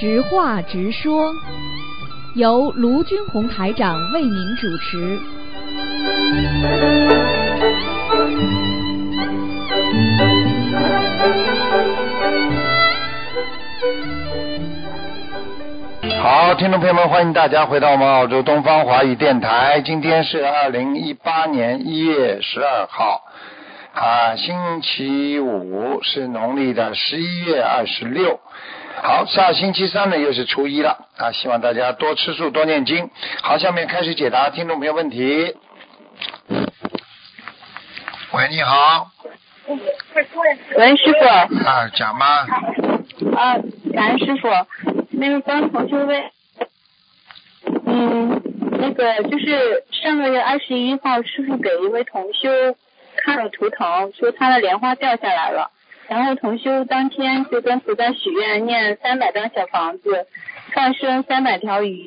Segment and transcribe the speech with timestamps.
[0.00, 1.32] 直话直说，
[2.36, 5.18] 由卢军红台长为您主持。
[16.20, 19.80] 好，听众朋友们，欢迎大家回到我们澳洲东方华语电台。
[19.82, 23.22] 今天是二零一八年一月十二号，
[23.94, 28.40] 啊，星期五，是农历的十一月二十六。
[29.00, 31.30] 好，下星期三呢又是初一了啊！
[31.30, 33.08] 希望大家多吃素，多念经。
[33.40, 35.54] 好，下面开始解答听众朋友问题。
[38.32, 39.06] 喂，你好。
[39.68, 41.64] 喂，师傅。
[41.64, 42.26] 啊，讲吗？
[43.36, 43.54] 啊，
[43.94, 44.48] 感恩师傅。
[45.18, 46.30] 那个帮同学问，
[47.86, 48.40] 嗯，
[48.78, 52.48] 那个就是上个月二十一号，师傅给一位同修
[53.16, 55.72] 看了图腾，说他的莲花掉下来了。
[56.06, 60.26] 然后同修当天就跟菩萨许愿，念三百张小房子，
[60.72, 62.06] 放生三百条鱼，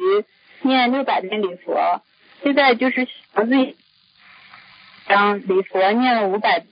[0.62, 2.02] 念六百遍礼佛。
[2.44, 3.76] 现在就是房子，
[5.08, 6.64] 让礼佛念了五百。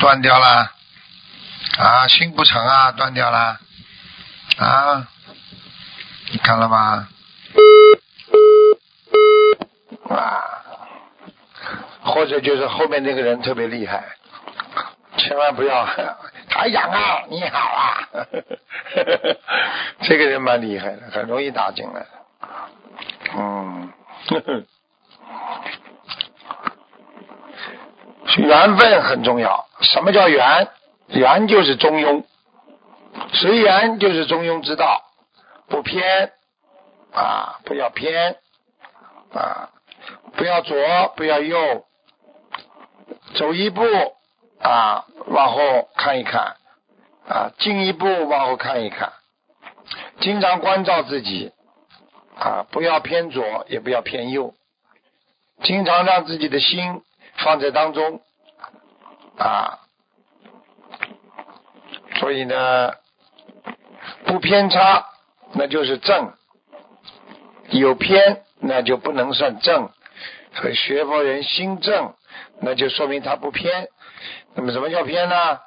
[0.00, 0.72] 断掉了，
[1.78, 3.58] 啊，心不成啊，断掉了，
[4.56, 5.06] 啊，
[6.32, 7.06] 你看了吗？
[10.08, 10.40] 啊，
[12.02, 14.16] 或者就是后面那个人特别厉害，
[15.18, 15.86] 千万不要
[16.48, 18.08] 台长啊，你好啊，
[20.02, 22.06] 这个人蛮厉害的，很容易打进来。
[23.36, 23.92] 嗯，
[28.38, 29.66] 缘分很重要。
[29.80, 30.68] 什么叫缘？
[31.08, 32.24] 缘就是中庸，
[33.32, 35.02] 随缘就是中庸之道，
[35.68, 36.32] 不偏。
[37.12, 38.36] 啊，不要偏。
[39.32, 39.70] 啊。
[40.36, 40.76] 不要左，
[41.16, 41.84] 不要右，
[43.34, 43.82] 走一步
[44.60, 46.56] 啊，往后看一看。
[47.28, 49.12] 啊，进一步往后看一看，
[50.20, 51.52] 经常关照自己。
[52.38, 54.54] 啊，不要偏左，也不要偏右，
[55.62, 57.02] 经常让自己的心
[57.44, 58.20] 放在当中
[59.38, 59.78] 啊，
[62.16, 62.92] 所以呢，
[64.26, 65.06] 不偏差
[65.52, 66.32] 那就是正，
[67.70, 69.90] 有偏那就不能算正。
[70.54, 72.14] 所以学佛人心正，
[72.60, 73.88] 那就说明他不偏。
[74.54, 75.60] 那么什么叫偏呢？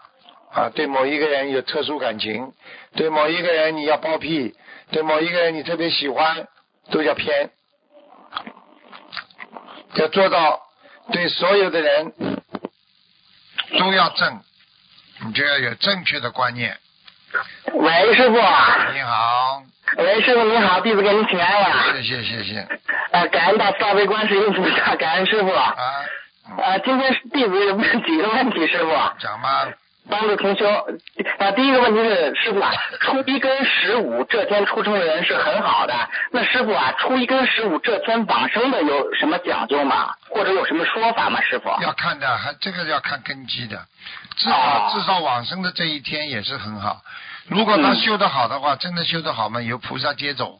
[0.52, 2.54] 啊，对某一个人有特殊感情，
[2.96, 4.56] 对某一个人你要包庇，
[4.92, 6.48] 对某一个人你特别喜欢，
[6.92, 7.50] 都叫偏。
[9.96, 10.62] 要做到
[11.12, 12.14] 对所有的人
[13.78, 14.40] 都要正，
[15.26, 16.78] 你就要有正确的观念。
[17.74, 18.36] 喂，师傅。
[18.36, 19.64] 你好。
[19.98, 21.94] 喂，师傅你好，弟子给您请安了。
[21.94, 22.60] 谢谢谢谢。
[23.12, 25.52] 啊，感恩大慈大悲观世音菩萨，感恩师傅。
[25.52, 25.76] 啊。
[26.58, 28.92] 呃，今天弟子有问几个问题，师傅。
[29.20, 29.68] 讲吧。
[30.10, 30.68] 帮助同修。
[31.40, 32.72] 啊，第一个问题是，师傅啊，
[33.02, 35.94] 初一跟十五这天出生的人是很好的。
[36.32, 40.14] 那师傅啊，初一跟十五这天往生的有什么讲究吗？
[40.30, 41.42] 或者有什么说法吗？
[41.42, 41.70] 师傅。
[41.82, 43.80] 要看的，还这个要看根基的。
[44.36, 47.02] 至少至少往生的这一天也是很好。
[47.48, 50.60] 如果他修得好的话，真的修得好嘛，由菩萨接走。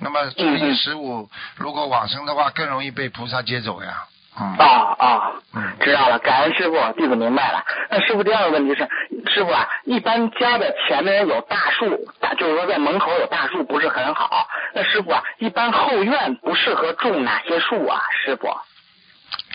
[0.00, 4.04] 那么初一十五如果往生的话，更容易被菩萨接走呀。
[4.40, 4.56] 嗯
[6.14, 7.64] 了，感恩师傅，弟子明白了。
[7.90, 8.88] 那师傅第二个问题是，
[9.32, 12.08] 师傅啊，一般家的前面有大树，
[12.38, 14.46] 就是说在门口有大树不是很好。
[14.74, 18.00] 那师傅啊，一般后院不适合种哪些树啊？
[18.24, 18.48] 师傅，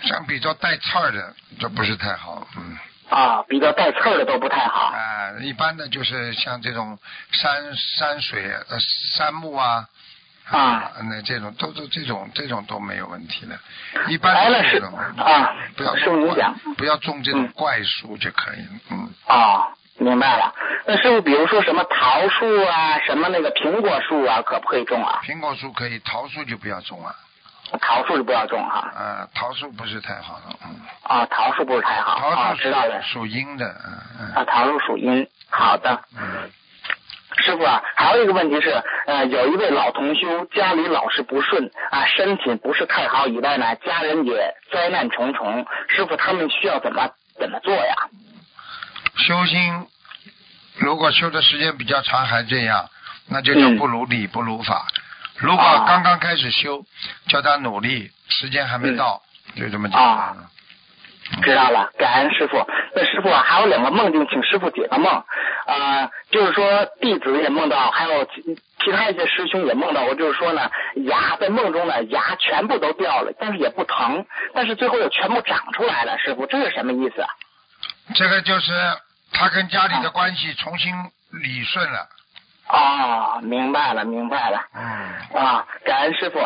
[0.03, 2.77] 像比较带刺儿的，这不是太好，嗯。
[3.09, 4.93] 啊，比较带刺儿的都不太好。
[4.93, 6.95] 啊，一般的就是像这种
[7.31, 8.77] 山山水呃
[9.15, 9.83] 山木啊，
[10.51, 13.57] 啊，那这种都都这种这种都没有问题的。
[14.07, 16.27] 一般的这种啊，不要种
[16.75, 18.79] 不要种这种怪树就可以了。
[18.89, 19.09] 嗯。
[19.27, 19.67] 啊，
[19.97, 20.53] 明白了。
[20.87, 25.21] 那师傅，比如说什么桃树啊，什么那个苹果树啊，可不可以种啊？
[25.23, 27.15] 苹果树可以，桃树就不要种了。
[27.79, 28.79] 桃树就不要种哈。
[28.95, 30.41] 啊，桃树不是太好。
[31.03, 32.17] 啊，桃树不是太好。
[32.19, 32.99] 桃树知道的。
[33.03, 34.33] 属阴的，嗯嗯。
[34.33, 36.01] 啊，桃树属阴，好的。
[36.17, 36.49] 嗯。
[37.41, 38.69] 师傅啊，还有一个问题是，
[39.07, 45.65] 呃，有一位老同修家里老是不顺啊，身体不是太好，以外呢，家人也灾难重重。
[45.87, 47.09] 师傅他们需要怎么
[47.39, 47.95] 怎么做呀？
[49.15, 49.87] 修心，
[50.77, 52.89] 如果修的时间比较长还这样，
[53.29, 54.87] 那就叫不如理不如法。
[55.37, 56.83] 如果刚刚开始修，
[57.27, 59.21] 叫他努力，时间还没到，
[59.55, 60.35] 就这么简单。
[61.43, 62.65] 知道了，感恩师傅。
[62.95, 65.23] 那师傅啊，还有两个梦境，请师傅解个梦。
[65.65, 68.41] 啊、就是说弟子也梦到，还有其
[68.83, 76.17] 其他一些师兄也梦到过，就是说呢，牙在梦中呢，牙全部都掉了，但是也不疼，但是最后又全部长出来了。
[76.17, 77.29] 师傅，这是什么意思啊？
[78.15, 78.71] 这个就是
[79.31, 80.91] 他跟家里的关系重新
[81.31, 82.07] 理顺了。
[82.69, 84.61] 哦，明白了，明白了。
[84.73, 86.39] 嗯，啊，感恩师傅。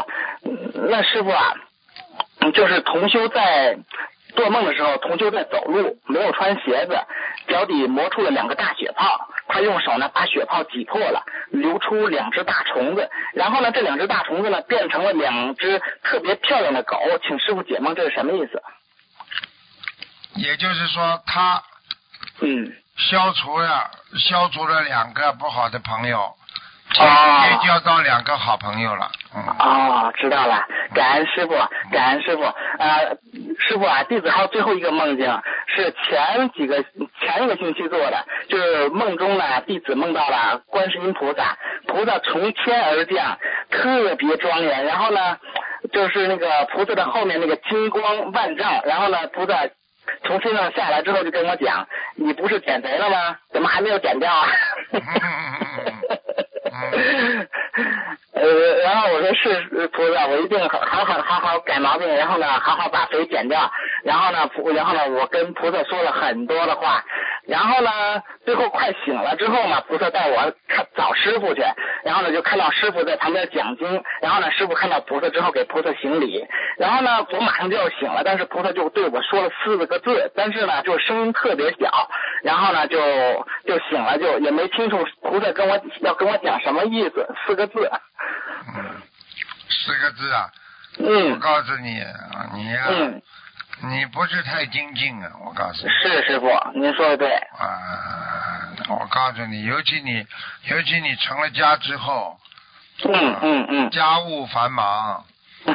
[0.45, 1.53] 嗯那师傅啊，
[2.39, 3.77] 嗯就是同修在
[4.35, 6.99] 做梦的时候，同修在走路，没有穿鞋子，
[7.47, 9.29] 脚底磨出了两个大血泡。
[9.47, 13.09] 他用手呢把血泡挤破了，流出两只大虫子。
[13.33, 16.97] 然后呢，这两只大虫子呢变成了两只特别漂亮的狗。
[17.27, 18.61] 请师傅解梦，这是什么意思？
[20.35, 21.61] 也就是说他
[22.41, 26.33] 嗯，消除了消除了两个不好的朋友，
[26.93, 29.11] 结哦结交到两个好朋友了。
[29.35, 30.63] 嗯，哦，知道了，
[30.93, 31.53] 感恩师傅，
[31.91, 32.43] 感恩师傅。
[32.43, 33.17] 呃，
[33.59, 36.83] 师傅啊，弟子还有最后一个梦境，是前几个
[37.19, 41.57] 前一个星期做的，就是梦中呢，弟子梦到了观世音菩萨，
[41.87, 43.37] 菩萨从天而降，
[43.71, 44.85] 特别庄严。
[44.85, 45.37] 然后呢，
[45.91, 49.53] 就是那个菩萨的后面那个金光万丈，然后呢，菩萨。
[50.25, 51.87] 从天上下来之后就跟我讲，
[52.17, 53.37] 你不是减肥了吗？
[53.53, 54.47] 怎么还没有减掉啊？
[58.33, 58.43] 呃，
[58.83, 63.71] 然后我说是菩萨，我一定好好好好改毛病，然后呢，好好把肥减掉，
[64.03, 67.03] 然后呢，然后呢，我跟菩萨说了很多的话，
[67.47, 67.89] 然后呢，
[68.45, 71.61] 最后快醒了之后嘛，菩萨带我看找师傅去，
[72.03, 76.45] 然后呢，就看到师傅在旁边讲经，然后呢，师傅看到菩萨之后给菩萨行礼，
[76.77, 82.09] 然后呢，我马上就要醒了，但是菩萨就对我说了四个字，但是呢，就声音特别小，
[82.43, 82.97] 然后呢，就
[83.65, 87.91] 就醒了，就也没清楚菩萨跟我要跟我讲什么意思，四个字。
[88.75, 88.83] 嗯，
[89.69, 90.49] 四个字啊，
[90.99, 92.03] 嗯我嗯告诉你，
[92.53, 93.21] 你呀、嗯，
[93.89, 95.91] 你不是太精进啊，我告诉你。
[95.91, 97.27] 是师傅，您说的对。
[97.29, 100.25] 啊，我告诉你，尤其你，
[100.67, 102.37] 尤其你成了家之后，
[103.05, 105.23] 嗯嗯嗯，家务繁忙，
[105.65, 105.73] 弟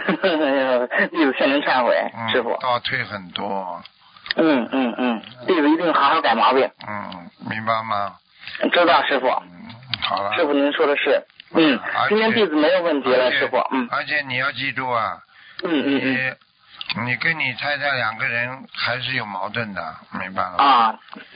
[1.24, 2.56] 子向您忏悔，嗯，师傅。
[2.60, 3.82] 倒退很多，
[4.36, 6.70] 嗯嗯嗯，弟子一定好好改毛病。
[6.86, 8.16] 嗯，明白吗？
[8.72, 10.34] 知道师傅，嗯，好了。
[10.34, 11.22] 师傅您说的是。
[11.50, 11.80] 嗯
[12.10, 13.56] 今天弟子没有问题了，师傅。
[13.70, 15.18] 嗯而且你要记住啊，
[15.64, 16.36] 嗯嗯嗯。
[16.96, 20.56] 你你跟你太太两个人还是有矛盾的，明白了？
[20.56, 20.94] 啊，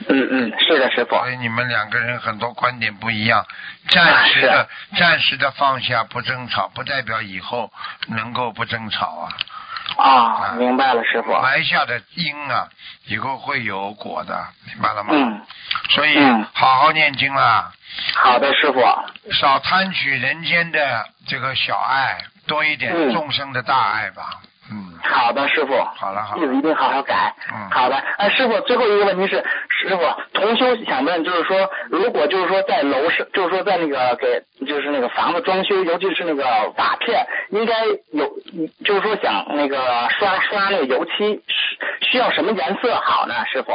[0.09, 1.17] 嗯嗯，是的，师傅。
[1.17, 3.45] 所以你们两个人很多观点不一样，
[3.89, 7.71] 暂时啊的、暂时的放下不争吵，不代表以后
[8.09, 9.29] 能够不争吵啊。
[9.99, 11.33] 啊，明白了，师傅。
[11.43, 12.69] 埋下的因啊，
[13.05, 15.11] 以后会有果的，明白了吗？
[15.13, 15.43] 嗯，
[15.91, 17.71] 所以嗯好好念经啦，
[18.15, 18.81] 好的，师傅。
[19.33, 24.41] 少贪取人间的这个小爱，多一点嗯众生的大爱吧。
[24.43, 24.49] 嗯，
[25.03, 25.73] 好的，师傅。
[25.95, 27.35] 好了好了，弟子一定好好改。
[27.53, 36.45] 嗯好的，哎，师傅，最后一个问题是，师傅，同修想问，就是说，如果就是说在楼上，就是说在那个给，就是那个房子装修，尤其是那个
[36.77, 38.31] 瓦片，应该有，
[38.85, 43.35] 就是说想那个刷刷那个油漆，需需要什么颜色好呢？
[43.47, 43.73] 师傅，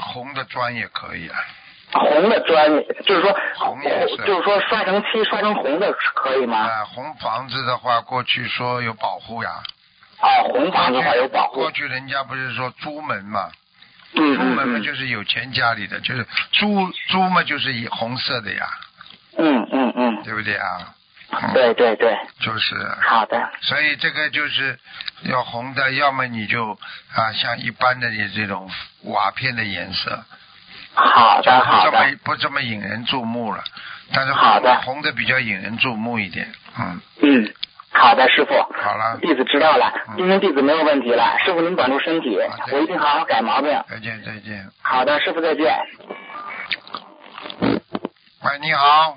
[0.00, 1.36] 红的砖也可以啊。
[1.92, 2.70] 红的砖，
[3.04, 6.58] 就是说，红颜色就是说刷成漆，刷成红的可以吗？
[6.58, 9.50] 啊，红房子的话，过去说有保护呀。
[10.20, 11.70] 啊，红房的话有保护过。
[11.70, 13.50] 去人家不是说朱门嘛，
[14.14, 18.66] 嗯朱门嘛嗯就是有钱家里的，就是朱朱嘛就是以红色的呀，
[19.38, 20.94] 嗯嗯嗯，对不对啊？
[21.30, 24.78] 嗯对对对，就是，好的，所以这个就是
[25.24, 26.72] 要红的，要么你就
[27.14, 28.70] 啊像一般的你这种
[29.04, 30.24] 瓦片的颜色，
[30.98, 33.62] 好的好的，么不这么引人注目了，
[34.12, 37.54] 但是好的红的比较引人注目一点，嗯，嗯，
[37.92, 38.52] 好的，师傅。
[38.82, 42.36] 好了，弟子知道了嗯，今天弟子没有问题了，师傅您管住身体
[42.72, 43.70] 我一定好好改毛病。
[43.88, 44.68] 再见再见。
[44.82, 45.78] 好的，师傅再见。
[47.60, 49.16] 喂，你好，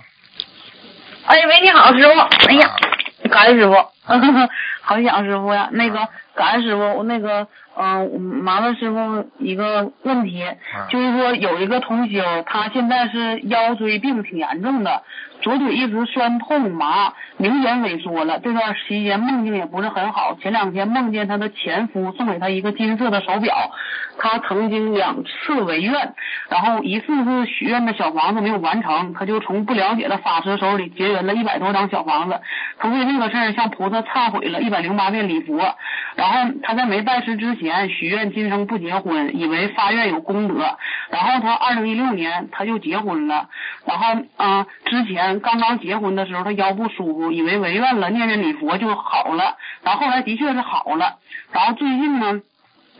[1.25, 2.19] 哎喂，你好，师傅。
[2.47, 3.73] 哎呀啊，感恩师傅，
[4.81, 5.69] 好想师傅呀。
[5.71, 10.57] 那个感恩师傅，我那个嗯、我麻烦师傅一个问题，啊
[10.89, 15.03] 就是说有一个同修，他现在是腰椎病挺严重的，
[15.41, 18.39] 左腿一直酸痛麻，明显萎缩了。
[18.39, 20.35] 这段期间梦境也不是很好。
[20.41, 23.71] 前两天梦见他的前夫送给他一个金色的手表，
[24.17, 26.13] 他曾经两次违愿，
[26.49, 32.41] 然后一次是许愿的小房子没有完成，他就从不了解的法师手里结缘了一百多张小房子，
[32.77, 35.75] 他为这个事儿向菩他忏悔了一百零八遍礼佛，
[36.15, 40.77] 然后他在没拜师之前许愿今生不结婚，以为发愿有功德，
[41.11, 43.49] 然后他二零一六年他就结婚了，
[43.85, 51.17] 然后啊、之前刚刚结婚的时候他腰不舒服，以为违愿了念念礼佛就好了，然后后来的确是好了，
[51.51, 52.41] 然后最近呢。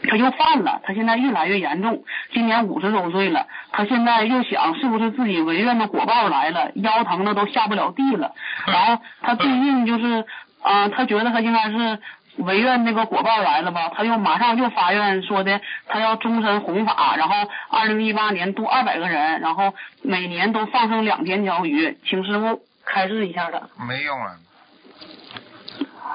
[0.10, 8.34] 他又犯了，他现在越来越严重，今年五十周岁了，他现在又想是不是自己违愿的果报来了，腰疼的都下不了地了，
[8.67, 10.25] 然后他最近就是
[10.62, 12.00] 啊、他觉得他应该是。
[12.38, 17.36] 违愿那个果报来了吧，他又马上又发愿说的，他要终身弘法，然后
[17.70, 23.60] 二零一八年度二百个人，然后每年都放生两千条鱼，请师傅开示一下他。
[23.86, 24.31] 没用了，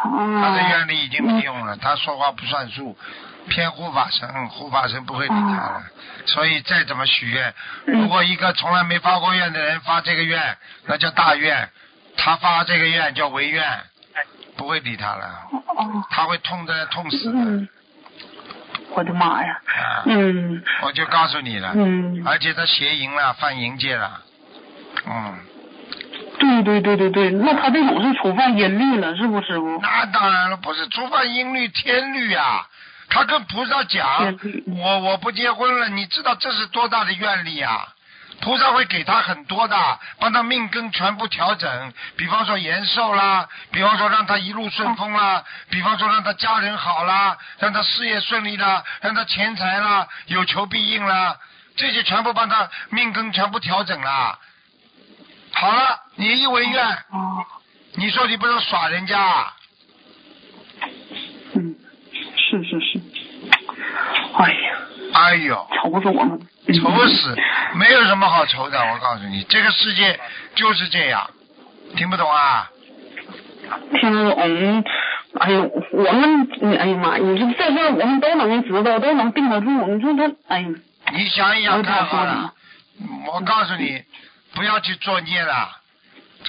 [0.05, 2.97] 啊，他的愿力已经没用了，他说话不算数，
[3.49, 5.83] 骗护法神，护法神不会理他了。
[6.27, 7.55] 所以再怎么许愿，
[7.87, 11.69] 嗯如果一个从来没发过愿的人发这个愿，那叫大愿，
[12.17, 13.65] 他发这个愿叫违愿，
[14.57, 17.39] 不会理他了，哦，他会痛的痛死的。
[17.39, 17.69] 嗯，
[18.91, 24.21] 我的妈呀，啊，嗯我就告诉你了，嗯，而且他邪淫了，犯淫戒了，
[25.07, 25.39] 嗯，
[26.41, 29.79] 对对对对对，那他这种是触犯阴律了，是不师傅？
[29.81, 32.67] 那当然了，不是触犯阴律天律啊。
[33.09, 37.93] 他跟菩萨讲，我我不结婚了，你知道这是多大的愿力啊？
[38.39, 51.39] 菩萨会给他很多的，帮他命根全部调整，比方说延寿啦，比方说让他一路顺风啦，比方说让他家人好啦，让他事业顺利啦，让他钱财啦有求必应啦，
[51.77, 54.39] 这些全部帮他命根全部调整啦。
[55.53, 57.47] 好了，你一为愿，哦，
[57.95, 59.51] 你说你不能耍人家
[62.65, 63.01] 是是是，
[64.39, 64.79] 哎呀，
[65.15, 66.41] 哎呦，愁死我们
[66.81, 67.37] 愁死，
[67.75, 68.79] 没有什么好愁的。
[68.79, 70.19] 我告诉你，这个世界
[70.55, 71.31] 就是这样，
[71.97, 72.71] 听不懂啊？
[74.01, 74.85] 听不懂。
[75.39, 76.49] 哎呦，我们，
[76.79, 79.71] 哎呀妈，你说这事我们都能知道，都能定得住。
[79.87, 80.69] 你说他，哎呀，
[81.13, 82.55] 你想一想看好了
[83.27, 84.03] 我告诉你，
[84.55, 85.83] 不要去作孽了。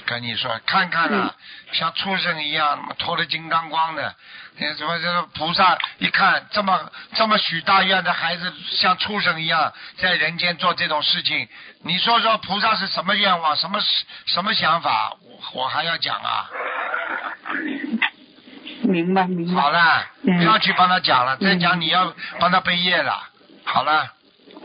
[0.06, 1.34] 跟你说，看看了，
[1.72, 4.14] 像畜生一样，脱了金刚光的，
[4.60, 11.48] 那什么这个菩萨一看这么这么许大愿的孩子，像畜生一样在人间做这种事情，
[11.84, 13.80] 你说说菩萨是什么愿望，什么
[14.26, 15.16] 什么想法？
[15.22, 16.50] 我我还要讲啊。
[18.82, 19.60] 明白明白。
[19.60, 23.28] 好了，嗯不要去帮他讲了，再讲嗯你要帮他背业了。
[23.64, 24.12] 好了，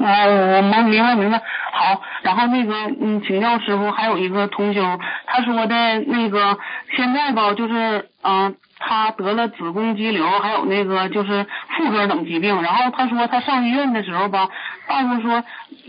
[0.05, 1.41] 哦，我们明白明白。
[1.71, 6.57] 好，然后那个，嗯，请教师傅，还有一个同修，他说的那个
[6.95, 12.61] 现在吧，就是，嗯、他得了子宫肌瘤，还有那个就是妇科等疾病。
[12.61, 14.49] 然后他说他上医院的时候吧，
[14.87, 15.41] 大夫说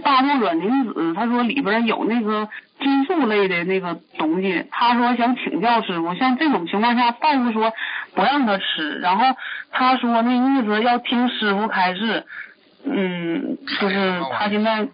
[0.05, 4.65] 大豆卵磷脂，他说里边有那个激素类的那个东西。
[4.71, 7.73] 他说想请教师傅，像这种情况下，大夫说
[8.15, 9.37] 不让他吃，然后
[9.73, 12.25] 他说那意思要听师傅开示。
[12.85, 14.87] 嗯，就是他现在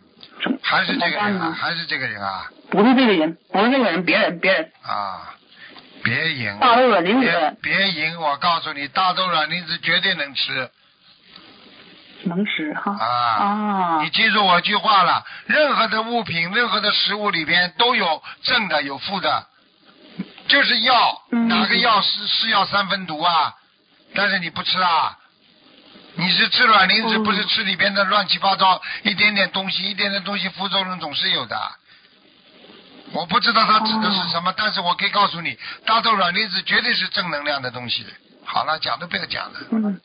[0.62, 5.34] 还是这个人啊，还是这个人啊不是这个人，不是这个人，别人别人，啊！
[6.02, 8.18] 别赢，大豆卵磷别脂别赢！
[8.20, 10.70] 我告诉你，大豆卵磷脂绝对能吃
[12.24, 13.04] 能吃哈啊！
[13.04, 19.46] 啊你记住我句话了，任何的物品、任何的食物里边都有正的有负的，
[20.48, 23.54] 就是药，嗯哪个药是是药三分毒啊？
[24.14, 25.18] 但是你不吃啊？
[26.20, 31.56] 你是吃卵磷脂，嗯不是吃里边的乱七八糟一点点东西，一点点东西副作用总是有的。
[33.12, 38.06] 我不知道他指的是什么，但是我可以告诉你，大豆卵磷脂绝对是正能量的东西。
[38.44, 39.58] 好了，讲都不要讲了。
[39.72, 40.00] 嗯，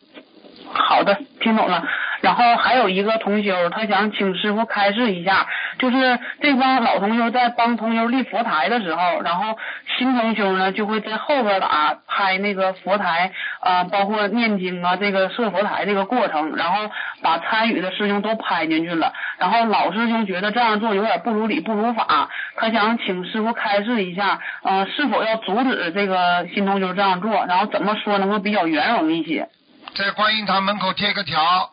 [0.73, 1.83] 好的，听懂了。
[2.25, 5.45] 然后还有一个同修，他想请师傅开示一下，
[5.77, 9.55] 就是这帮老同修在帮同修立佛台的时候，然后
[9.95, 16.89] 新同修呢就会在后边打拍那个佛台啊、包括念经啊，这个设佛台这个过程，然后
[17.21, 19.13] 把参与的师兄都拍进去了。
[19.37, 29.47] 然后老师兄觉得这样做有点不如理不如法，他想请师傅开示一下，呃，是否要阻止这个新同修这样做，然后怎么说能够比较圆融一些。
[29.95, 31.69] 在观音堂门口贴个条，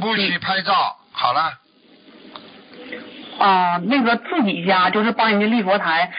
[0.00, 0.96] 不许拍照。
[1.12, 1.58] 好了，
[3.38, 6.12] 啊、那个自己家就是帮人家立佛台，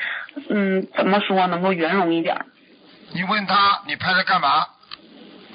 [0.49, 2.45] 嗯，怎么说能够圆融一点？
[3.13, 4.67] 你问他你拍它干嘛？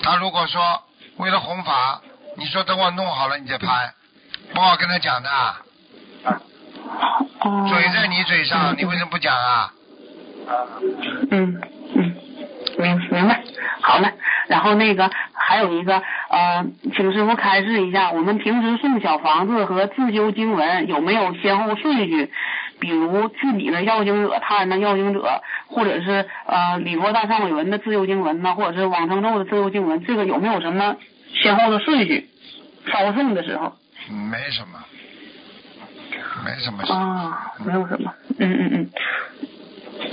[0.02, 0.82] 他如果说
[1.18, 2.00] 为了弘法，
[2.36, 3.92] 你说等我弄好了你再拍，
[4.54, 5.60] 不好跟他讲的啊，
[7.40, 9.72] 哦，嘴在你嘴上，你为什么不讲啊？
[11.30, 11.60] 嗯嗯，
[12.78, 13.42] 明明白，
[13.80, 14.12] 好嘞。
[14.48, 16.64] 然后那个还有一个呃，
[16.94, 22.30] 请师傅开示一下，我们平时送小房子和自修经文有没有先后顺序？
[22.80, 30.96] 比如自己的要经者、他人的要经者，或者是呃礼佛大忏悔文的自由经文呢，或者是往生咒的自由经文，这个有没有什么
[31.32, 32.28] 先后的顺序？
[32.90, 33.72] 烧送的时候
[34.08, 34.80] 没什么，
[36.44, 36.92] 没什么事。
[36.92, 38.90] 啊，没有什么，嗯嗯嗯。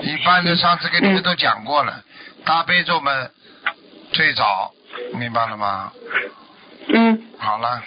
[0.04, 2.04] 一般的上次跟你们都讲过了，
[2.46, 3.32] 大悲咒们
[4.12, 4.72] 最早，
[5.14, 5.92] 明白了吗？
[6.92, 7.82] 嗯好了。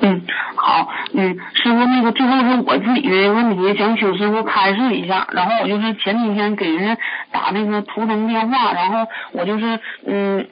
[0.00, 0.26] 嗯，
[0.56, 5.26] 好，嗯，师傅，那个最后是我自己的问题，想请师傅开示一下。
[5.32, 6.96] 然后我就是前几天给人
[7.32, 10.48] 打那个图腾电话，然后我就是嗯。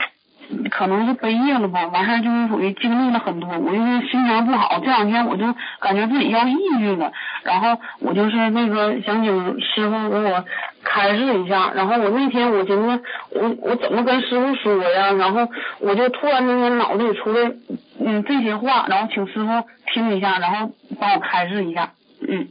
[0.71, 5.45] 可能是背业了吧，完事儿就是属于经历了很多，我就是心情不好，这两天我就
[5.81, 7.12] 感觉自己要抑郁了，
[7.43, 10.45] 然后我就是那个想请师傅给我
[10.85, 15.49] 开示一下，然后我那天我寻思我我怎么跟师傅说呀，然后
[15.81, 17.53] 我就突然之间脑子里出来
[18.00, 21.91] 嗯这些话，然后请师傅听一下，然后帮我开示一下，
[22.29, 22.47] 嗯。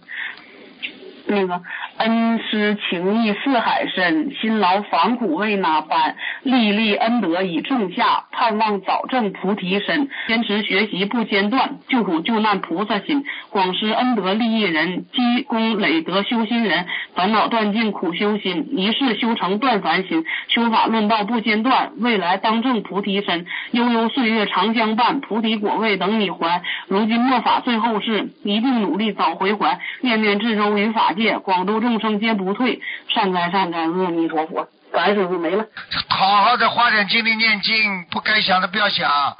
[1.28, 1.60] 那个
[1.98, 6.16] 恩师情谊似海深，辛劳烦苦为哪般？
[6.44, 10.08] 粒粒恩德已种下，盼望早证菩提身。
[10.28, 13.24] 坚持学习不间断，救苦救难菩萨心。
[13.50, 16.86] 广施恩德利益人，积功累德修心人。
[17.16, 20.26] 烦恼断尽苦修心，一世修成断烦心。
[20.50, 23.46] 修法论道不间断，未来当证菩提身。
[23.72, 26.62] 悠悠岁月长相伴，菩提果位等你还。
[26.90, 29.80] 如今末法最后世，一定努力早回还。
[30.02, 31.14] 念念至周于法。
[31.16, 34.68] 界广度众生皆不退，善哉善哉，阿弥陀佛。
[34.92, 35.64] 感恩师傅没了。
[36.10, 39.38] 好好的花点精力念经，不该想的不要想。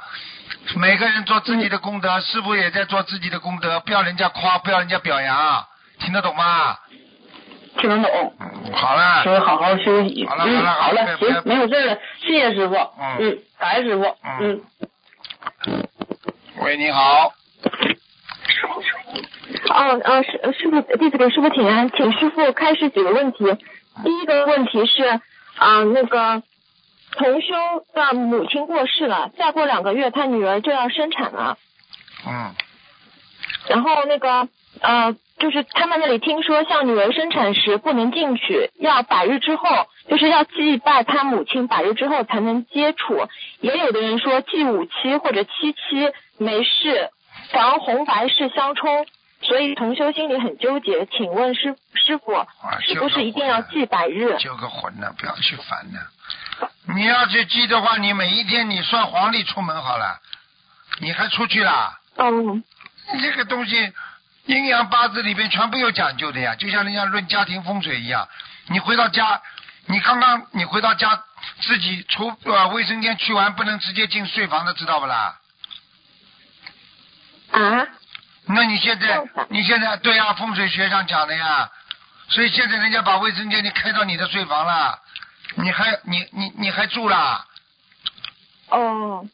[0.76, 5.64] 每个人做自己的功德，师傅也在做自己的功德，不要人家夸，不要人家表扬，
[5.98, 6.76] 听得懂吗？
[7.78, 8.34] 听得懂。
[8.72, 9.22] 好了。
[9.22, 10.26] 师傅好好休息。
[10.26, 12.74] 好了好了好了，行，没有事了，谢谢师傅。
[12.74, 13.16] 嗯。
[13.18, 14.16] 嗯，感恩师傅。
[14.40, 14.62] 嗯。
[16.58, 17.32] 喂，你好。
[19.68, 23.44] 哦，呃，师师傅，弟子给师傅请安，请师傅开始几个问题。
[24.04, 25.04] 第一个问题是
[25.56, 26.42] 啊，那个
[27.12, 27.54] 同修
[27.94, 31.56] 的母亲过世了，再过两个月他女儿就要生产了。
[32.26, 32.54] 嗯。
[33.68, 34.48] 然后那个
[34.80, 39.66] 呃，就是他们那里听说，像女儿生产时不能进去，要百日之后，
[40.08, 43.26] 就是要祭拜他母亲百日之后才能接触。
[43.60, 47.10] 也有的人说祭五七或者七七没事，
[47.50, 49.06] 防红白事相冲。
[49.42, 52.46] 所以同修心里很纠结，请问师师傅，
[52.80, 54.36] 是不是一定要记百日？
[54.38, 56.00] 揪个魂呢，不要去烦呢。
[56.94, 60.20] 你要去记的话，你每一天你算黄历出门好了，
[61.00, 62.00] 你还出去啦？
[62.16, 62.64] 嗯。
[63.20, 63.92] 这个东西
[64.46, 68.26] 阴阳八字里边全部有讲究的呀，就像人家论家庭风水一样。
[68.68, 69.42] 你回到家，
[69.86, 71.22] 你刚刚你回到家
[71.60, 75.38] 自己出呃卫生间去完，不能直接进睡房的，知道不啦？
[77.52, 77.86] 啊？
[78.46, 81.70] 那你现在，你现在对啊，风水学上讲的呀，
[82.28, 84.98] 所以现在人家把卫生间你开到你的睡房了，
[85.56, 87.44] 你还你你你还住啦？
[88.68, 89.26] 哦。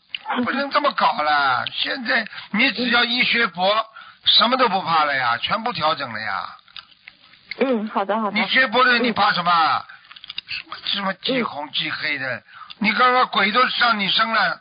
[0.45, 3.85] 不能这么搞了，现在你只要一学佛，
[4.25, 6.57] 什么都不怕了呀，全部调整了呀。
[7.59, 8.39] 嗯，好的好的。
[8.39, 9.85] 你学佛的你怕什么？
[10.47, 12.43] 什么什么既红既黑的？
[12.79, 14.61] 你刚刚鬼都上你身了。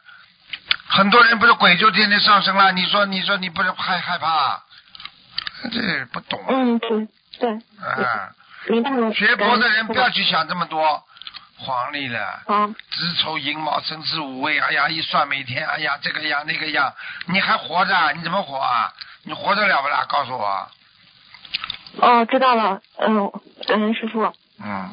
[0.92, 2.72] 很多人不是鬼就天天上升了？
[2.74, 4.62] 你说你说你不是害害怕？
[5.72, 6.44] 这不懂。
[6.50, 7.08] 嗯，对
[7.40, 7.50] 对。
[7.80, 8.30] 啊。
[8.68, 9.14] 明白了。
[9.14, 11.04] 学佛的人不要去想这么多，
[11.58, 12.20] 黄历了。
[12.46, 12.68] 啊。
[12.68, 16.94] 子丑寅卯辰巳午未，哎呀，一算每天，哎呀，这个样那个样，
[17.28, 18.12] 你还活着？
[18.14, 18.92] 你怎么活啊？
[19.24, 20.06] 你活得了不啦？
[20.10, 20.68] 告诉我。
[22.00, 22.82] 哦，知道了。
[22.98, 23.32] 嗯，
[23.66, 24.22] 感恩师傅。
[24.62, 24.92] 嗯。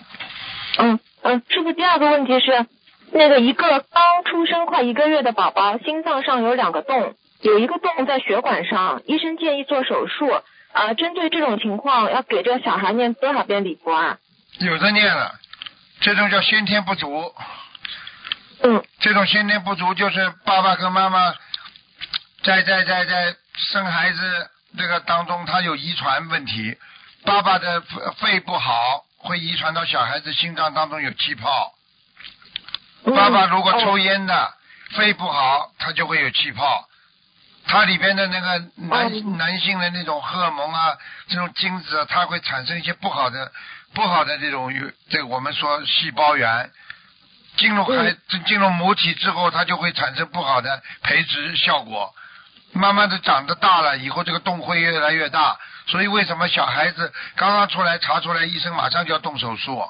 [0.78, 2.66] 嗯嗯，师傅，第二个问题是。
[3.12, 10.42] 那个一个刚出生快一个月的宝宝，心脏上有两个洞，有一个洞在血管上，医生建议做手术。
[10.70, 14.18] 啊，针对这种情况，要给这个小孩念多少遍礼佛啊？
[14.60, 15.34] 有的念了，
[16.02, 17.34] 这种叫先天不足。
[18.62, 18.84] 嗯。
[19.00, 21.32] 这种先天不足就是爸爸跟妈妈
[22.44, 26.76] 在在在在生孩子这个当中，他有遗传问题，
[27.24, 27.80] 爸爸的
[28.20, 31.72] 肺不好，会遗传到小孩子心脏当中有气泡。
[33.04, 34.54] 爸爸如果抽烟的，
[34.90, 36.88] 肺不好，他就会有气泡。
[37.66, 40.96] 它里边的那个男男性的那种荷尔蒙啊，
[41.28, 43.52] 这种精子啊，它会产生一些不好的、
[43.92, 44.72] 不好的这种
[45.10, 46.70] 这我们说细胞源
[47.56, 52.14] 进入孩进入母体之后，它就会产生不好的培植效果。
[52.72, 55.58] 慢慢的长得大了以后，这个洞会越来越大。
[55.88, 59.82] 所以为什么小孩子刚刚出来查出来，医生马上就要动手术？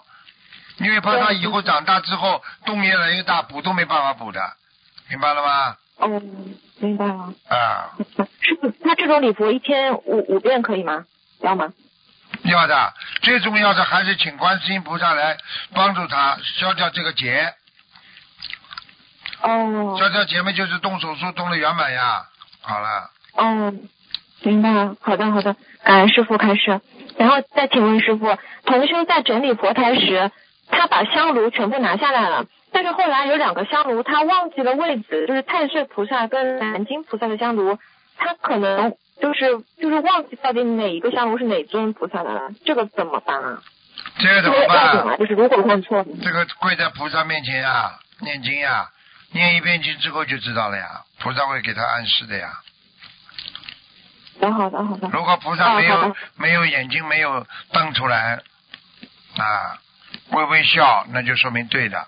[0.78, 4.40] 因为怕他以后长大之后洞越来越大，补都没办法补的，
[5.08, 5.76] 明白了吗？
[5.96, 6.22] 哦，
[6.78, 7.34] 明白了。
[7.48, 7.90] 啊。
[8.40, 8.70] 是不？
[8.84, 11.04] 他这种礼佛一天五五遍可以吗？
[11.40, 11.72] 要吗？
[12.44, 15.36] 要的，最重要的还是请观世音菩萨来
[15.74, 17.52] 帮助他消掉这个结。
[19.42, 19.96] 哦。
[19.98, 22.22] 消掉结嘛，就是动手术动的圆满呀。
[22.60, 23.10] 好了。
[23.32, 23.74] 哦，
[24.42, 24.94] 明白了。
[25.00, 25.56] 好的，好的。
[25.82, 26.80] 感恩师傅开始，
[27.16, 30.30] 然后再请问师傅，同修在整理佛台时。
[30.70, 37.78] 他把香炉全部拿下来了，但是后来有两个香炉，他忘记了位置，就是太岁菩萨跟南京菩萨的香炉，
[38.16, 43.62] 他可能就是就是忘记到底哪一个香炉是哪尊菩萨的了，这个怎么办啊？
[44.20, 44.78] 这个怎么办？
[44.98, 48.88] 啊，就是如果问错了，这个跪在菩萨面前啊，念经呀，
[49.32, 52.52] 念一遍经之后就知道了呀，菩萨会给他暗示的呀。
[54.40, 58.40] 好好的好的，如果菩萨没有、哦没有眼睛没有瞪出来
[59.36, 59.78] 啊，
[60.30, 62.06] 微微笑，那就说明对的。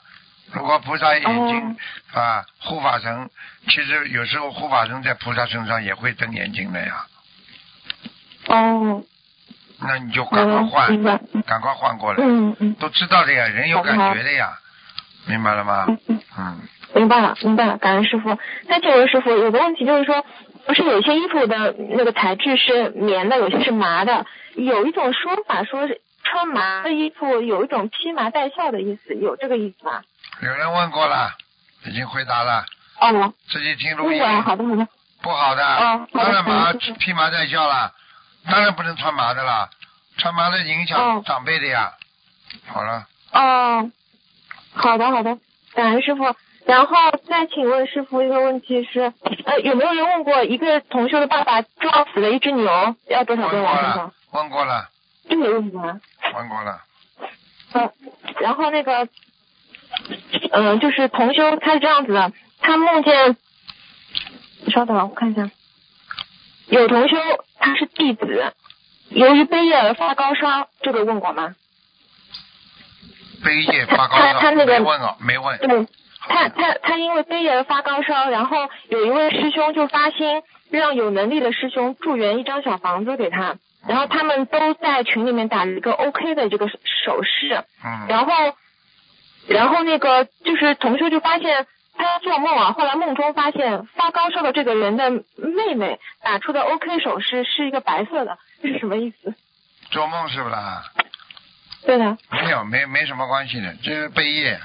[0.52, 1.76] 如果菩萨眼睛、
[2.12, 3.30] 啊护法神，
[3.68, 7.06] 其实有时候护法神在菩萨身上也会瞪眼睛的呀，
[8.48, 9.02] 哦，
[9.80, 11.02] 那你就，赶快换，
[11.46, 12.74] 赶快换过来，嗯嗯。
[12.74, 14.52] 都知道的呀，人有感觉的呀，
[15.26, 15.86] 明白了吗？
[16.36, 16.60] 嗯
[16.92, 18.36] 明白了，明白了，感恩师傅。
[18.66, 20.26] 那请问师傅，有个问题就是说，
[20.66, 30.02] 不是有些衣服的那个材质是棉的，有些是麻的，有一种说法说是穿麻的衣服有一种披麻戴孝的意思，有这个意思吗？
[30.42, 31.32] 有人问过了，
[31.84, 32.64] 已经回答了，
[33.00, 34.22] 哦，自己听录音。
[34.42, 34.88] 好的好的，
[35.22, 35.62] 不好的，
[36.12, 37.92] 当然麻披麻戴孝了，
[38.48, 39.68] 当然不能穿麻的了，
[40.18, 41.22] 穿麻的影响哦。
[41.26, 41.92] 长辈的呀。
[42.66, 43.90] 好了，哦，
[44.72, 45.38] 好的好的，
[45.74, 46.34] 感恩师傅。
[46.66, 46.94] 然后
[47.28, 49.12] 再请问师傅一个问题是，
[49.44, 53.64] 呃，有没有人问过一个同修的爸爸撞死了一只牛，要多少个人？
[53.64, 54.88] 了，问过了，
[55.28, 56.00] 这个问题吗？
[56.34, 56.80] 问过了。
[57.72, 57.92] 嗯，
[58.40, 59.08] 然后那个，
[60.50, 63.36] 嗯、就是同修他是这样子的，他梦见，
[64.72, 65.50] 稍等啊，我看一下，
[66.66, 67.16] 有同修
[67.58, 68.52] 他是弟子，
[69.10, 71.54] 由于背业而发高烧，这个问过吗？
[73.44, 75.58] 背业发高烧，他他那个没问啊，没问。
[75.58, 75.86] 对，
[76.18, 88.54] 他他他因为背业而发高烧，然后有一位师兄就发心让有能力的师兄助缘一张小房子给他，然后他们都在群里面打了一个 OK 的这个手势，嗯，然后，
[89.48, 91.66] 然后那个就是同学就发现
[91.96, 99.34] 他做梦啊，后来梦中发现发高烧的这个人的妹妹打出的 OK 手势是一个白色的，这是什么意思？
[99.90, 100.84] 做梦是不啦？
[101.86, 104.60] 对的，没有，没没什么关系的，这是背业，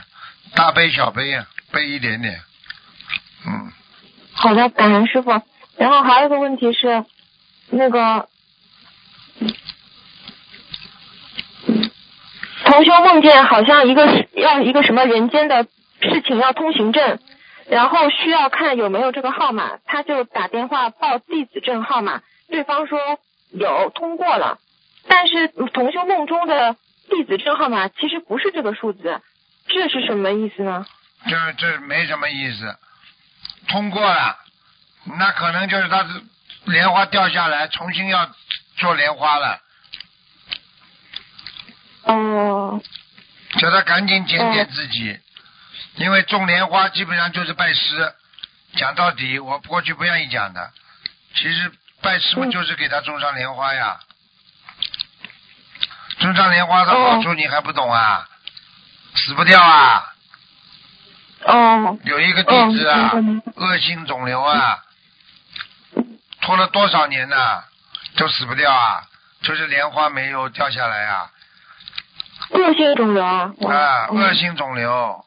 [0.55, 2.41] 大背小背呀，背一点点。
[3.47, 3.71] 嗯，
[4.33, 5.41] 好的，感恩师傅。
[5.77, 7.05] 然后还有一个问题是，
[7.69, 8.27] 那个。
[12.65, 15.63] 同修梦见好像一个要一个什么人间的
[16.01, 17.19] 事情要通行证，
[17.69, 22.99] 然后需要看有没有这个号码，他就打电话报地址证号码，对方说
[23.51, 24.59] 有通过了，
[25.07, 26.75] 但是同修梦中的
[27.09, 29.21] 地址证号码其实不是这个数字，
[29.67, 30.85] 这是什么意思呢？
[31.27, 32.75] 这这没什么意思，
[33.69, 34.37] 通过了，
[35.17, 36.05] 那可能就是他
[36.65, 38.29] 莲花掉下来，重新要
[38.77, 39.61] 做莲花了，
[42.03, 42.81] 哦，
[43.59, 45.19] 叫他赶紧检点自己，
[45.95, 48.13] 因为种莲花基本上就是拜师。
[48.75, 50.71] 讲到底，我过去不愿意讲的，
[51.33, 53.99] 其实拜师傅嗯就是给他种上莲花呀。
[56.19, 58.27] 种上莲花的好处你还不懂啊？
[59.15, 60.13] 死不掉啊！
[61.45, 63.13] 哦，有一个弟子啊
[63.55, 64.83] 恶性肿瘤啊，
[66.41, 67.63] 拖了多少年呢、
[68.17, 69.03] 都死不掉啊，
[69.41, 71.29] 就是莲花没有掉下来啊，
[72.51, 74.07] 恶性肿瘤啊！
[74.09, 75.25] 恶性肿瘤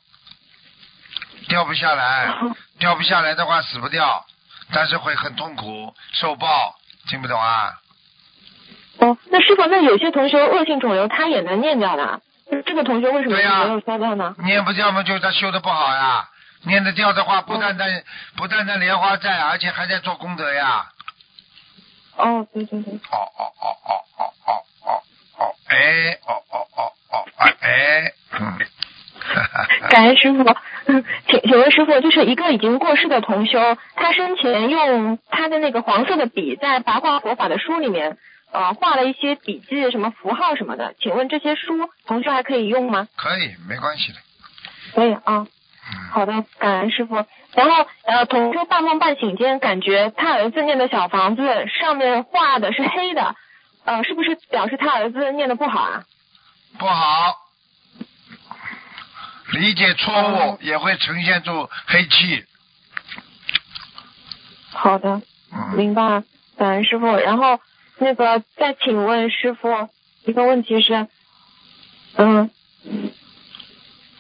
[1.49, 2.33] 掉不下来，
[2.79, 4.25] 掉不下来的话死不掉，
[4.73, 6.75] 但是会很痛苦，受报，
[7.09, 7.73] 听不懂啊？
[8.99, 12.21] 哦，那师傅，那有些同学恶性肿瘤他也能念掉的，
[12.67, 14.35] 这个同学为什么没有消掉呢？
[14.39, 16.29] 念不掉嘛，就是他修的不好呀。
[16.63, 18.05] 念得掉的话，不但在
[18.37, 20.87] 不但在莲花在，而且还在做功德呀。
[22.19, 24.53] 哦，对对对，哦哦哦哦哦哦
[24.85, 25.03] 哦
[25.39, 28.59] 哦，哎，哦哦哦哦，哎哎，嗯，
[29.89, 30.45] 感恩师傅。
[31.29, 38.17] 请请问师傅，就是一个已经过世的同修，他生前用他的那个黄色的笔在八卦佛法的书里面，
[38.53, 40.95] 呃，画了一些笔记、什么符号什么的。
[40.99, 43.07] 请问这些书同修还可以用吗？
[43.17, 44.19] 可以，没关系的。
[44.95, 45.23] 可以啊。
[45.27, 45.47] 嗯，
[46.11, 47.25] 好的，感恩师傅。
[47.55, 53.35] 然后呃，同桌半梦半醒间，感觉他儿子念的小房子上面画的是黑的，
[53.85, 56.05] 呃，是不是表示他儿子念的不好啊？
[56.79, 57.35] 不好，
[59.53, 62.45] 理解错误也会呈现出黑气。
[64.71, 66.25] 好的，嗯，明白了，
[66.57, 67.07] 感恩师傅。
[67.07, 67.59] 然后
[67.97, 69.89] 那个再请问师傅
[70.25, 71.09] 一个问题是，
[72.17, 72.51] 嗯，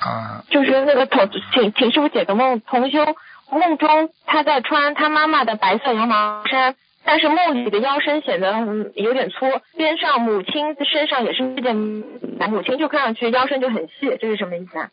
[0.01, 3.05] 啊，就是那个同请请师傅解个梦，同修
[3.51, 6.77] 梦中他在穿他妈妈的白色羊毛衫。
[7.05, 9.47] 但是梦里的腰身显得嗯有点粗，
[9.79, 14.91] 边上母亲身上也是这件，母亲就看上去腰身就很细，这是什么意思啊？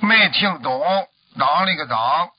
[0.00, 0.82] 没听懂，
[1.38, 2.30] 当了个当。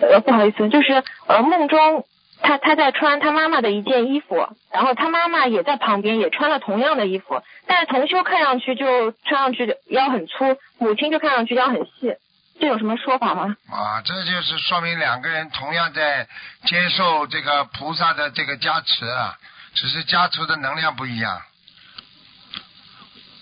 [0.00, 2.04] 呃，不好意思，就是呃梦中
[2.40, 12.14] 他他在穿他妈妈的一件衣服，然后他妈妈也在旁边也穿了同样的衣服，但是同修看上去就穿上去腰很粗，母亲就看上去腰很细，
[12.60, 13.56] 这有什么说法吗？
[13.70, 16.28] 啊，这就是说明两个人同样在
[16.64, 19.36] 接受这个菩萨的这个加持，啊，
[19.74, 21.42] 只是加持的能量不一样。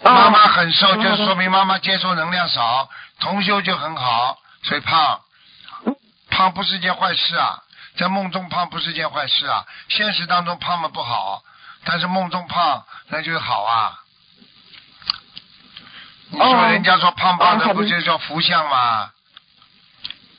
[0.03, 2.89] 妈妈很瘦，哦就说明妈妈接受能量少；
[3.21, 5.21] 同修就很好，所以胖。
[6.29, 7.63] 胖不是件坏事啊，
[7.97, 9.65] 在梦中胖不是件坏事啊。
[9.89, 11.43] 现实当中胖嘛不好，
[11.85, 14.03] 但是梦中胖那就好啊。
[16.31, 19.11] 你说哦人家说胖胖的不就叫福相吗？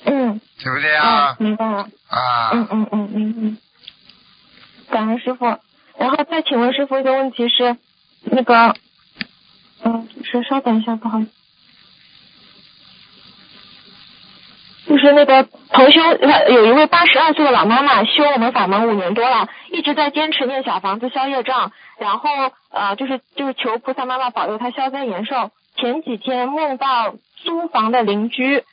[0.06, 1.46] 嗯，对不对啊嗯，？
[1.46, 1.88] 明白了。
[2.10, 3.58] 啊，嗯嗯嗯嗯嗯，
[4.90, 5.46] 感恩师傅。
[5.98, 7.78] 然后再请问师傅一个问题是，
[8.22, 8.76] 那个，
[9.84, 11.32] 嗯，是稍等一下，不好意思。
[14.88, 16.00] 就是那个同修，
[16.50, 22.30] 有一位八十二岁的老妈妈，修我们法门五年多了，一直在坚持念小房子消业障，然后
[22.72, 25.52] 呃，就是就是求菩萨妈妈保佑她消灾延寿。
[25.76, 28.64] 前几天梦到租房的邻居，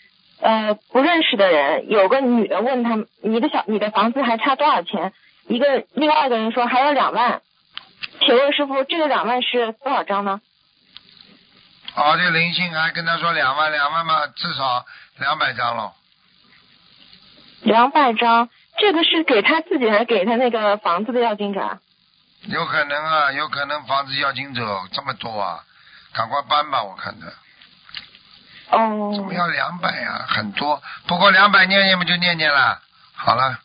[0.40, 5.12] 呃，不认识的人，有个女的问他，你的小你的房子还差多少钱？
[5.48, 7.42] 一个另外一个人说还有两万，
[8.20, 10.40] 请问师傅，这个两万是多少张呢？
[11.96, 14.84] 哦，这灵性还跟他说两万，两万嘛，至少
[15.18, 15.92] 两百张了。
[17.64, 18.48] 两百张，
[18.78, 21.78] 这个是给他自己还是给他那个房子的要经者啊？
[22.46, 25.60] 有可能啊，有可能房子要经者这么多啊，
[26.14, 27.26] 赶快搬吧，我看着。
[28.70, 30.26] 哦怎哦么，要两百啊？
[30.28, 32.78] 很多，不过两百念念不就念念了？
[33.14, 33.58] 好了，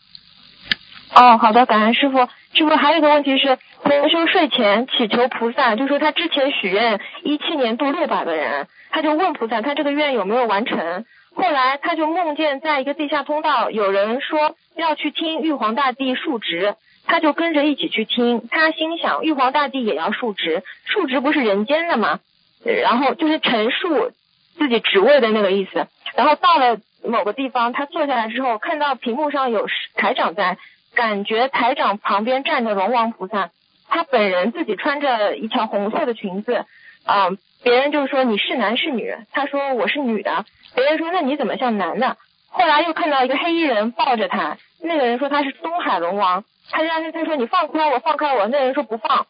[1.13, 2.27] 哦，好的，感恩师傅。
[2.53, 11.05] 师傅还有一个问题是，同修睡前祈求菩萨，就说他之前许愿一七年度六百个人，他就问菩萨他这个愿有没有完成。
[11.39, 16.75] 后来他就梦见在一个地下通道，有人说要去听玉皇大帝述职，
[17.05, 18.47] 他就跟着一起去听。
[18.51, 22.19] 他心想玉皇大帝也要述职，述职不是人间的吗？
[22.63, 24.11] 然后就是陈述
[24.57, 25.87] 自己职位的那个意思。
[26.13, 30.57] 然后到了某个地方，他坐下来之后，看到屏幕上有台长在，
[30.93, 33.51] 感觉台长旁边站着龙王菩萨，
[33.87, 36.65] 他本人自己穿着一条红色的裙子，
[37.05, 40.45] 嗯、别人就说你是男是女，他说我是女的，
[40.75, 42.17] 别人说那你怎么像男的？
[42.47, 49.27] 后来又看到一个黑衣人抱着他，那个人说他是东海龙王，他让他他说你放开我，放开我，那个人说不放。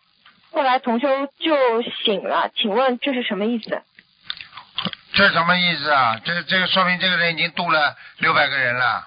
[0.51, 1.07] 后来同修
[1.39, 3.81] 就醒了，请问这是什么意思？
[5.13, 6.19] 这什么意思啊？
[6.23, 9.03] 这这个说明这个人已经渡了六百个人了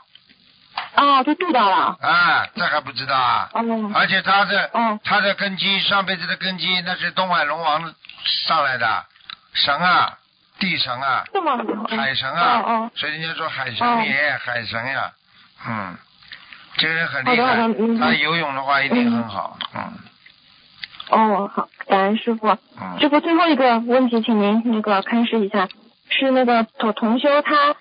[0.95, 1.97] 啊，就渡到了。
[2.01, 3.49] 啊，这还不知道啊？
[3.55, 9.05] 嗯，而且他的嗯他的根基，上辈子的根基那是东海龙王上来的
[9.53, 10.19] 神啊，
[10.59, 11.25] 地神啊，
[11.89, 15.13] 海神啊，哦哦，所以人家说海神爷，海神呀，
[15.67, 15.97] 嗯，
[16.77, 19.93] 这个人很厉害好的明，白他游泳的话一定很好，嗯。
[21.11, 22.49] 哦，好，感恩师傅。
[22.49, 22.99] 嗯。
[22.99, 25.69] 师傅最后一个问题，请您那个开示一下，
[26.09, 27.75] 是那个同同修他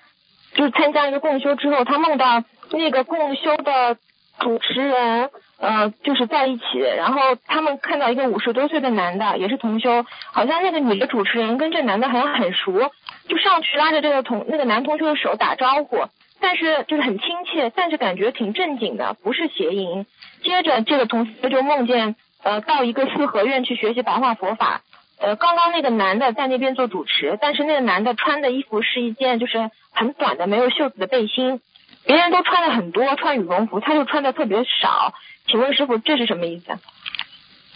[0.54, 3.96] 就是参加一个共修之后，他梦到那个共修的
[4.40, 5.30] 主持人
[5.62, 6.64] 呃就是在一起，
[6.98, 12.90] 然后他们看到一个五十多岁的男的也是同修，好像那个女的主持人跟这男的好像很熟，
[13.28, 16.04] 就上去拉着这个同那个男同修的手打招呼。
[16.40, 20.06] 但是就是很亲切，但是感觉挺正经的，不是邪淫。
[20.42, 24.80] 接着这个同学就梦见呃到一个四合院去学习白话佛法，
[25.20, 31.60] 呃刚刚那个男的在那边做主持，但是那个男的穿的衣服是一件就是很短的没有袖子的背心，
[32.04, 35.14] 别人都穿了很多穿羽绒服，他就穿的特别少。
[35.46, 36.78] 请问师傅这是什么意思？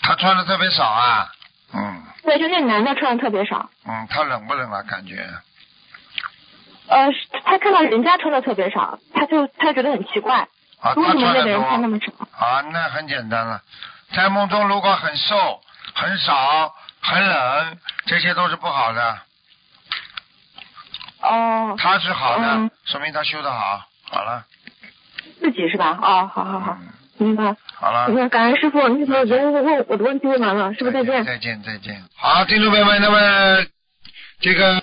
[0.02, 1.28] 他穿的特别少啊，
[1.74, 3.70] 嗯对，就那男的穿的特别少。
[3.86, 4.82] 嗯，他冷不冷啊？
[4.82, 5.28] 感觉
[6.88, 7.08] 呃，
[7.44, 10.48] 他看到人家穿的特别少，他就他觉得很奇怪，
[10.80, 12.12] 啊，为他穿的什么那个人穿那多么少？
[12.46, 13.60] 啊，那很简单了，
[14.14, 15.60] 在梦中如果很瘦、
[15.94, 19.18] 很少、很冷，这些都是不好的。
[21.22, 23.82] 哦，他是好的，嗯说明他修的好。
[24.11, 24.45] 好了，
[25.40, 25.99] 自己是吧？
[26.01, 27.57] 哦，好好好，嗯，明白。
[27.75, 28.09] 好了。
[28.09, 31.25] 那感恩师傅，你怎么问问问我的问题问完了，师傅再见。
[31.25, 32.03] 再见，再见。
[32.14, 33.66] 好，听众朋友们，那么
[34.40, 34.75] 这个。